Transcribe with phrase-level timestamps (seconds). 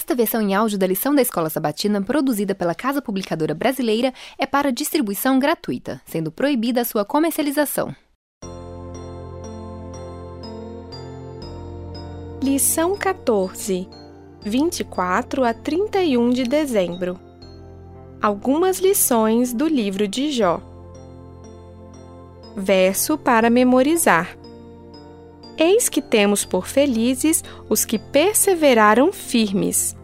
[0.00, 4.46] Esta versão em áudio da lição da Escola Sabatina, produzida pela Casa Publicadora Brasileira, é
[4.46, 7.94] para distribuição gratuita, sendo proibida a sua comercialização.
[12.42, 13.86] Lição 14,
[14.42, 17.20] 24 a 31 de dezembro.
[18.22, 20.62] Algumas lições do livro de Jó.
[22.56, 24.39] Verso para memorizar.
[25.62, 29.94] Eis que temos por felizes os que perseveraram firmes.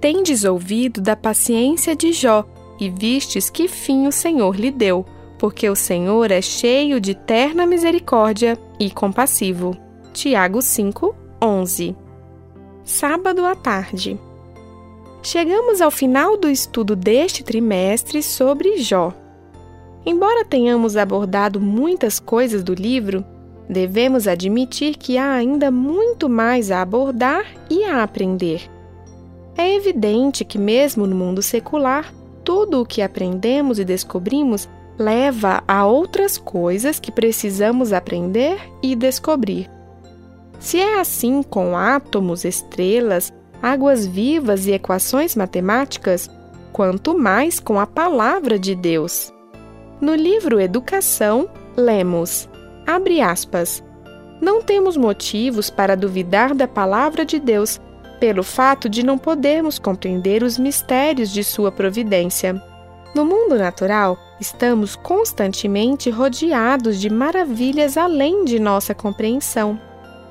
[0.00, 2.42] Tendes ouvido da paciência de Jó
[2.80, 5.04] e vistes que fim o Senhor lhe deu,
[5.38, 9.76] porque o Senhor é cheio de terna misericórdia e compassivo.
[10.14, 11.94] Tiago 5, 11
[12.82, 14.18] Sábado à tarde.
[15.22, 19.12] Chegamos ao final do estudo deste trimestre sobre Jó.
[20.06, 23.22] Embora tenhamos abordado muitas coisas do livro,
[23.68, 28.70] devemos admitir que há ainda muito mais a abordar e a aprender.
[29.56, 32.12] É evidente que, mesmo no mundo secular,
[32.44, 39.70] tudo o que aprendemos e descobrimos leva a outras coisas que precisamos aprender e descobrir.
[40.58, 46.30] Se é assim com átomos, estrelas, águas vivas e equações matemáticas,
[46.72, 49.32] quanto mais com a palavra de Deus.
[50.00, 52.48] No livro Educação, lemos
[52.86, 53.82] Abre aspas.
[54.40, 57.80] Não temos motivos para duvidar da palavra de Deus,
[58.18, 62.60] pelo fato de não podermos compreender os mistérios de sua providência.
[63.14, 69.78] No mundo natural, estamos constantemente rodeados de maravilhas além de nossa compreensão.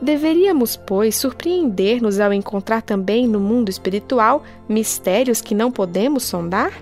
[0.02, 6.74] Deveríamos, pois, surpreender-nos ao encontrar também no mundo espiritual mistérios que não podemos sondar?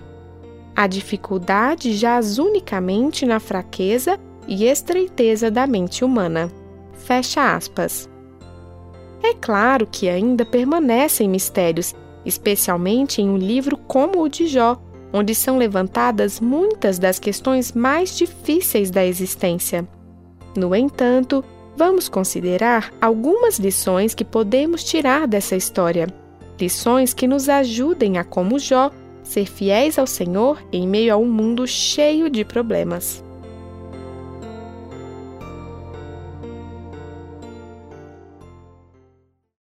[0.74, 4.18] A dificuldade jaz unicamente na fraqueza
[4.50, 6.52] e estreiteza da mente humana.
[6.94, 8.10] Fecha aspas.
[9.24, 11.94] É claro que ainda permanecem mistérios,
[12.26, 14.82] especialmente em um livro como o de Jó,
[15.14, 19.88] onde são levantadas muitas das questões mais difíceis da existência.
[20.58, 21.44] No entanto,
[21.78, 26.08] vamos considerar algumas lições que podemos tirar dessa história.
[26.60, 28.90] Lições que nos ajudem a, como Jó,
[29.24, 33.24] ser fiéis ao Senhor em meio a um mundo cheio de problemas.